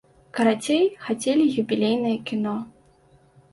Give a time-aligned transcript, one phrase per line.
[0.37, 2.57] Карацей, хацелі юбілейнае кіно.